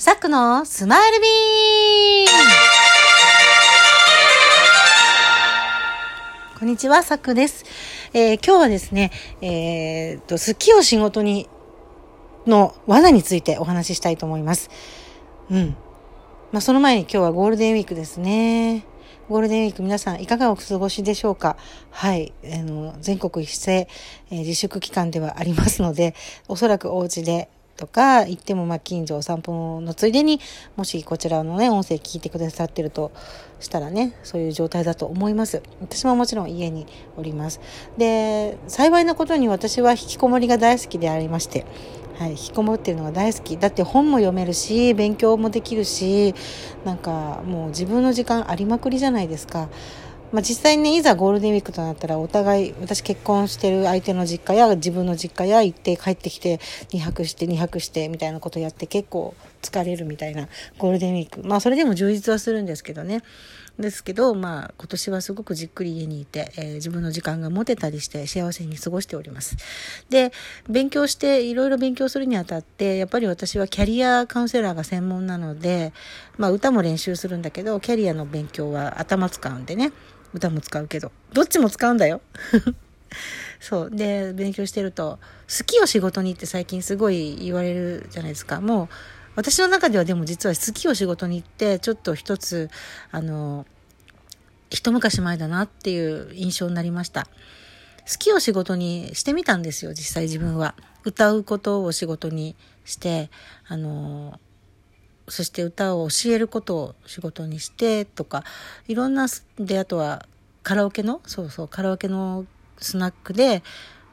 [0.00, 1.30] サクのスマイルビー
[2.22, 2.28] ム
[6.56, 7.64] こんにちは、サクです。
[8.12, 11.48] えー、今日はですね、えー、と、好きを仕事に、
[12.46, 14.70] の罠についてお話ししたいと思います。
[15.50, 15.76] うん。
[16.52, 18.84] まあ、その前に今日はゴールデンウィークですね。
[19.28, 21.56] ゴールデンウィーク皆さんいかがお過ごしでしょうか？
[21.90, 22.32] はい。
[22.44, 23.88] あの、全国一斉、
[24.30, 26.14] えー、自粛期間ではありますので、
[26.46, 30.40] おそらくお家でとか、行ってもまあ近所お散歩のついでに、
[30.76, 33.12] もしこちらのね、音声聞いてくださってると
[33.60, 35.62] したらね、そういう状態だと思います。
[35.80, 37.60] 私ももちろん家におります。
[37.96, 41.64] で、幸いなことに私は引きこもりが大好きでありまして、
[42.18, 46.34] はい、引きこもってるのが大好きだって本も読めるし勉強もできるし
[46.84, 49.68] なんかもう自分の時間ありまくりじゃないですか。
[50.32, 56.58] まあ、実際にねいざゴールデンウィークとなったらお互い私結婚してる相手の実家や自分の実家や行って帰ってきて
[56.90, 61.46] 2泊して2泊してみたいなことやって結構疲れるみたいなゴールデンウィーク。
[61.46, 63.22] まあそれでも充実はするんですけどね。
[63.78, 69.56] ですけどまあ今年はすごくじっくり家にいて、えー、自分の時間が持てたりして幸せに過ごしております。
[70.10, 70.32] で
[70.68, 75.92] 勉強していろいろ勉強するにあたってやっぱり私はキャリアカウンセラーが専門なので
[76.36, 79.92] まあ歌も練習するんだけどキャリアの勉強は頭使うんでね。
[80.32, 81.12] 歌も使うけど。
[81.32, 82.20] どっちも使うんだよ。
[83.60, 83.90] そう。
[83.90, 88.60] で、勉強してると、好きを仕事にって最近すごい言われるじゃないですか。
[88.60, 88.88] もう、
[89.36, 92.70] 私の中ではでも実は好きを仕事に行って、ちょっと一つ、
[93.10, 93.66] あの、
[94.70, 97.26] 一昔前だなっていう印象になりました。
[98.10, 100.74] 好きを仕事にしてみたんですよ、実際自分は。
[101.04, 103.30] 歌うことを仕事にして、
[103.66, 104.40] あの、
[105.28, 108.44] そして歌を教えることを仕事にしてとか
[108.86, 109.26] いろんな
[109.58, 110.26] であとは
[110.62, 112.46] カラオケのそうそうカラオケの
[112.78, 113.62] スナックで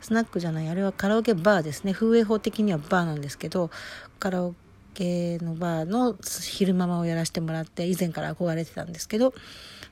[0.00, 3.70] スナックじゃないあれはカラオケバーですね風営法的にはバーなんですけど
[4.18, 4.54] カラオ
[4.94, 9.34] ケのバーの昼間をやらせてもらって以前から憧れてたんですけど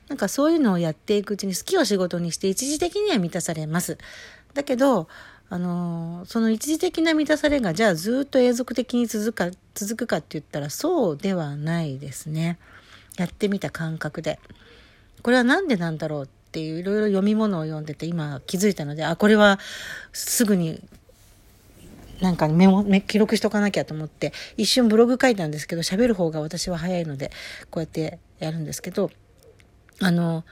[0.09, 3.99] なんかそういうのをやっていくうちに好きを仕事にして一時的には満たされます。
[4.55, 5.09] だけど
[5.53, 12.59] あのその一時的な満たされがじゃあずっと永続的に続くか続くかって言ったらそうではないですね。
[13.19, 14.41] やってみた感覚で。
[15.21, 19.59] これは何でなんだろうっていういろいろ読み物を読んでて今気づいたのであこれは
[20.15, 20.81] すぐに
[22.23, 27.31] なんかメモ、記録しとかなきゃと思って、一瞬ブログ書いたんですけど、喋る方が私は早いので、
[27.71, 29.11] こうやってやるんですけど、
[30.01, 30.45] あの、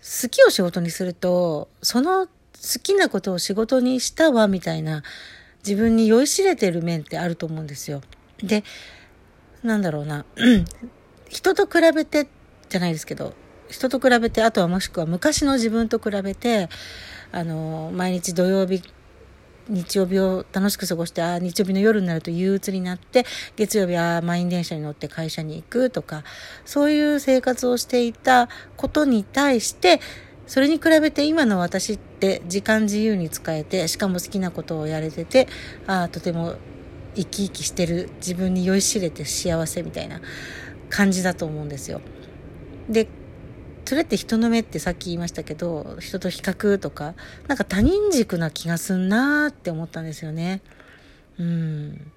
[0.00, 2.26] 好きを仕事にすると、その
[2.64, 5.02] 好きなことを仕事にしたわみたいな
[5.66, 8.00] 自分に酔いしれてる面ってあると思うんですよ。
[8.42, 8.64] で、
[9.62, 10.24] なんだろうな。
[11.28, 12.28] 人と比べて
[12.68, 13.34] じゃないですけど、
[13.68, 16.68] 人と比べて、あとはもしくは昔の自分と比べて、
[17.32, 18.82] あの、毎日土曜日、
[19.68, 23.24] 日曜日を楽しく過ごして、あ日曜日の夜になると憂鬱になって、
[23.56, 26.24] 月曜日は満員電車に乗って会社に行くとか、
[26.64, 30.00] そういう生活をしていたことに対して、
[30.46, 32.13] それに比べて今の私って
[32.46, 35.48] 時間自由に使えてしかも好きなことをやれてて
[35.86, 36.56] あとても
[37.14, 40.20] 生き生きしてる自分に酔いしれて幸せみたいな
[40.90, 42.00] 感じだと思うんですよ。
[42.88, 43.08] で
[43.84, 47.14] それって人の目ってさっき言いましたけど人と比較とか
[47.48, 50.62] なんか他人軸な気がすんなーって思ったんですよね。
[51.38, 52.12] うん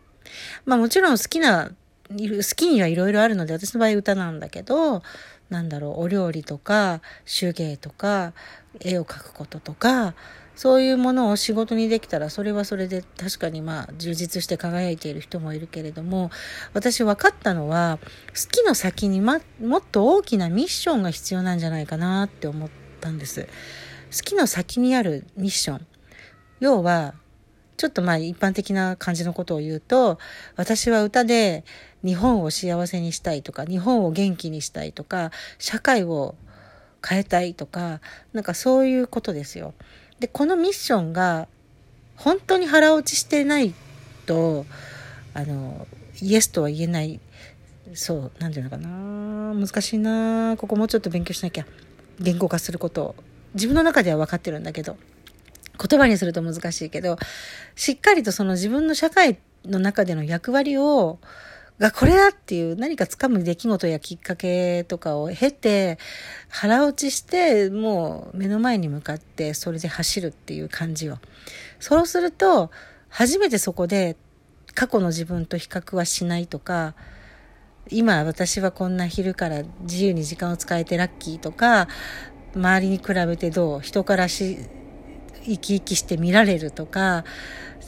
[0.65, 1.71] まあもちろん好きな
[2.09, 5.01] 好きにはいろいろあるので私の場合歌なんだけど
[5.49, 8.33] なんだろうお料理とか手芸とか
[8.79, 10.13] 絵を描くこととか
[10.55, 16.31] そういうものを仕事にできたらそれはそれで確かにまあ充実して輝いている人もいるけれども
[16.73, 17.99] 私分かったのは
[18.29, 22.69] 好きの先に、ま、もっと大きなミッションが必要なんじゃないかなって思っ
[22.99, 23.47] たんです。
[24.11, 25.87] 好きの先にあるミッション
[26.59, 27.13] 要は
[27.77, 30.17] ちょっとまあ一般的な感じのことを言うと
[30.55, 31.63] 私は歌で
[32.03, 36.35] 日本を幸せにしたいとか日本を元気にしたいとか社会を
[37.07, 38.01] 変えたいとか
[38.33, 39.73] なんかそういうことですよ。
[40.19, 41.47] でこのミッションが
[42.15, 43.73] 本当に腹落ちしてない
[44.25, 44.65] と
[45.35, 45.87] あの
[46.19, 47.19] イエスとは言えない。
[47.93, 49.53] そう何て言うのかな。
[49.53, 50.55] 難しいな。
[50.57, 51.65] ここもうちょっと勉強しなきゃ。
[52.19, 53.03] 言語化すること。
[53.03, 53.15] を
[53.53, 54.97] 自分の中では分かってるんだけど。
[55.77, 57.17] 言葉にすると難しいけど
[57.75, 61.19] しっかりとその自分の社会の中での役割を
[61.79, 65.99] がこれだっていう何か掴む出来事やきっかけとかを経て
[66.49, 71.17] 腹落ちしてもう目の前に向かってそれで走るっていう感じを
[71.79, 72.71] そうすると
[73.09, 74.15] 初めてそこで
[74.73, 76.95] 過去の自分と比較はしないとか
[77.89, 81.87] 今私はこんな昼から自由に時間を使えてラッキーとか
[82.55, 83.81] 周りに比べてどう？
[83.81, 84.57] 人からし
[85.47, 87.25] 生き生きして見られるとか、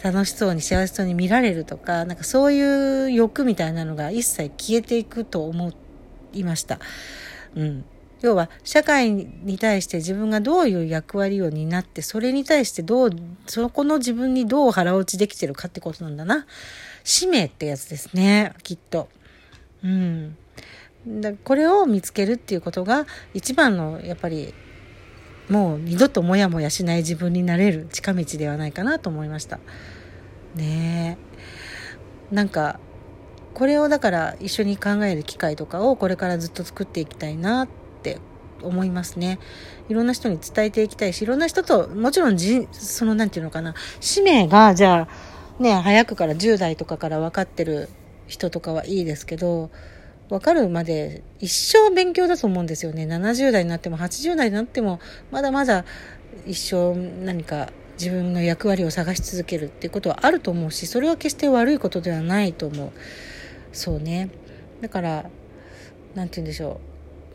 [0.04, 5.72] 楽しそうに幸せそうに見られるとか、なんかそういう欲みたいなのが一切消えていくと思
[6.34, 6.80] いました。
[7.56, 7.86] うん。
[8.22, 13.12] 要は社会に対して自分がどういう役割を担ってそれに対してどう
[13.48, 16.46] そこの自分にどう腹落ちできてるかってことなんだな
[17.06, 19.08] 使命ってやつですねきっと
[19.84, 20.36] うん
[21.08, 24.54] だこれを見つけるっていうことが一番のやっぱり
[25.50, 29.60] もう二度とモヤモヤしない自分になれる近道ではないかなと思いました
[30.56, 31.18] ね
[32.32, 32.80] えなんか
[33.54, 37.68] これをだから一緒に考える機会とかをこれからずっと作っていきたいなっ
[38.04, 38.20] て
[38.62, 39.40] 思いますね。
[39.90, 45.08] いろんな人に伝えていきたいし、いろんな人と、もちろんじ、その、なんていうのかな、使命が、じゃ
[45.60, 47.90] あ、ね、早くから10代とかから分かってる
[48.28, 49.72] 人とかはいいですけど、
[50.30, 53.06] 分かるまで一生勉強だと思うんですよね。
[53.06, 55.00] 70代になっても80代になっても、
[55.32, 55.86] まだまだ
[56.46, 62.92] 一生何か自分の役割を探し続けるっていうことはあると思うし、それは決して悪いことではないと思う。
[63.74, 64.30] そうね。
[64.82, 65.30] だから、
[66.14, 66.80] なんて言うんでしょ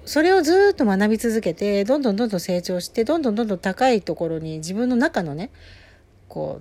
[0.04, 0.08] う。
[0.08, 5.50] それをずっと学び続けてどんどんどんどん成長してどんどんどんどん高いところに自分の中のね
[6.28, 6.60] こ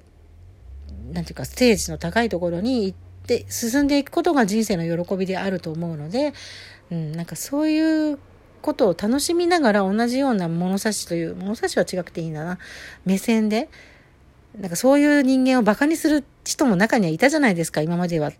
[1.11, 6.33] うなんていうかステージの高いところに行ってって進んでいくことが人生の喜びであると思うので、
[6.91, 8.19] うん、なんかそういう
[8.61, 12.59] ことを楽しみながら同じような物差しという物差しは違くていいんだな
[13.05, 13.69] 目線で
[14.59, 18.31] なんかそういう人間をバカにする人も中にはいたじゃないですか今までは。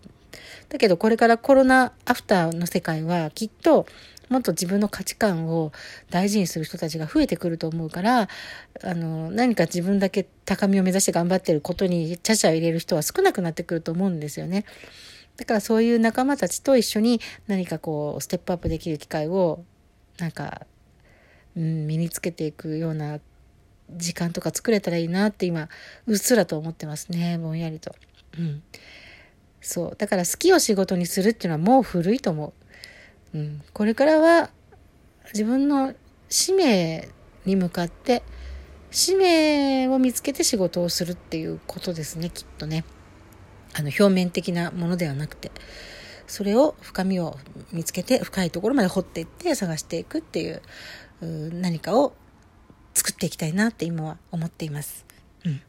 [0.68, 3.86] だけどこれからコロナアフターの世界はきっと
[4.28, 5.72] もっと自分の価値観を
[6.10, 8.28] 大事にする人たちが増えてくると思うから
[8.82, 14.64] あの何か自分だけ高みを目指して頑張ってることにちゃちゃ入れる人は少なくなってくると思うんですよね。
[15.36, 19.64] だからそういう仲間たちと一緒に何かこうステップアップできる機会を
[20.18, 20.62] なんか、
[21.56, 23.18] うん、身につけていくような
[23.90, 25.68] 時間とか作れたらいいなって今
[26.06, 27.94] うっすらと思ってますねぼんやりと。
[28.38, 28.62] うん、
[29.60, 32.63] そうだから好きを仕事にするっていうのはもう古いと思う。
[33.34, 34.50] うん、これからは
[35.32, 35.94] 自分の
[36.28, 37.08] 使命
[37.44, 38.22] に向かって
[38.90, 42.84] 使命を見つけて仕事をするっていうことですねきっとね
[43.74, 45.50] あの表面的なものではなくて
[46.26, 47.36] それを深みを
[47.72, 50.62] 見つけて深いところまで掘っていって探していくっていう
[51.20, 52.14] 何かを
[52.94, 55.04] 作っていきたいなって今は思っています。
[55.44, 55.60] うん。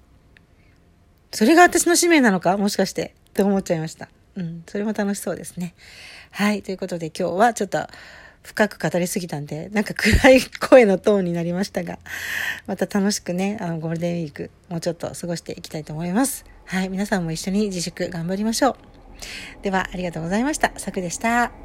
[1.32, 4.10] それが私の使命なのかもしかしてって思っちゃいました。
[4.36, 4.64] うん。
[4.68, 5.76] それも楽しそうですね。
[6.32, 6.62] はい。
[6.62, 7.88] ということで今日はちょっと
[8.44, 11.98] 深く語りすぎたんで、なんか暗い声のトーンになりましたが、
[12.68, 16.46] また楽しくね、あの、ゴールデンウィーク、もうちょっと過ごしていきたいと思います。
[16.66, 16.90] はい。
[16.90, 18.76] 皆さんも一緒に自粛頑張りましょう。
[19.64, 20.72] では、ありがとうございました。
[20.78, 21.65] さくでした。